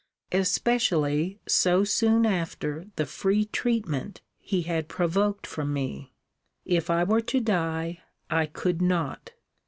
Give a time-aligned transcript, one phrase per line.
[0.31, 6.11] especially so soon after the free treatment he had provoked from me.
[6.65, 9.33] If I were to die, I could not.